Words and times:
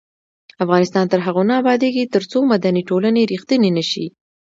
افغانستان 0.63 1.05
تر 1.11 1.19
هغو 1.25 1.43
نه 1.49 1.53
ابادیږي، 1.61 2.11
ترڅو 2.13 2.37
مدني 2.51 2.81
ټولنې 2.89 3.27
ریښتینې 3.31 3.69
نشي. 3.77 4.05